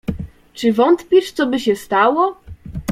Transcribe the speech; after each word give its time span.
"Czy 0.53 0.73
wątpisz, 0.73 1.31
coby 1.31 1.59
się 1.59 1.75
stało?" 1.75 2.37